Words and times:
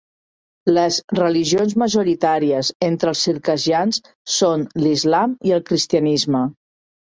Les 0.75 0.95
religions 1.19 1.75
majoritàries 1.81 2.71
entre 2.87 3.11
els 3.13 3.21
circassians 3.27 4.01
són 4.37 4.65
l'Islam 4.87 5.37
i 5.51 5.55
el 5.61 5.63
cristianisme. 5.71 6.43